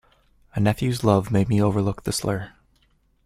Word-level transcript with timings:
A 0.55 0.59
nephew's 0.59 1.03
love 1.03 1.29
made 1.29 1.47
me 1.47 1.61
overlook 1.61 2.05
the 2.05 2.11
slur. 2.11 2.53